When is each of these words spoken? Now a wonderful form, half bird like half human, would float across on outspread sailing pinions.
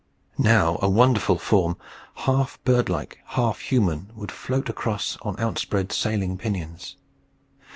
Now 0.39 0.79
a 0.81 0.89
wonderful 0.89 1.37
form, 1.37 1.77
half 2.25 2.57
bird 2.63 2.89
like 2.89 3.19
half 3.23 3.59
human, 3.59 4.11
would 4.15 4.31
float 4.31 4.67
across 4.67 5.15
on 5.21 5.39
outspread 5.39 5.91
sailing 5.91 6.39
pinions. 6.39 6.95